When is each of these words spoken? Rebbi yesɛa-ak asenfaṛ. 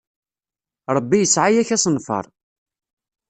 Rebbi 0.95 1.17
yesɛa-ak 1.19 1.69
asenfaṛ. 1.75 2.25